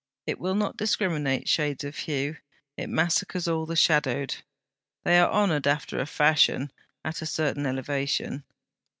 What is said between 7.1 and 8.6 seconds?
a certain elevation.